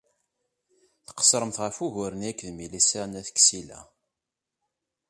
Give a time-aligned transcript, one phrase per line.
[1.07, 3.79] Tqeṣṣremt ɣef wugur-nni akked Milisa n At Ksila.